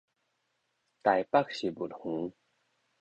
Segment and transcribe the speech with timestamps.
[0.03, 0.07] 台北植
[1.69, 2.33] 物園